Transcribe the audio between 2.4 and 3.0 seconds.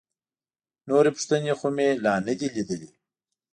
لیدلي.